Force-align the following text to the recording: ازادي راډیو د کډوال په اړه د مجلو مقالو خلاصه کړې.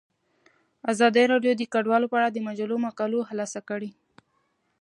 ازادي 0.91 1.23
راډیو 1.31 1.53
د 1.57 1.61
کډوال 1.73 2.03
په 2.09 2.15
اړه 2.19 2.29
د 2.31 2.37
مجلو 2.47 2.75
مقالو 2.85 3.27
خلاصه 3.29 3.59
کړې. 3.69 3.89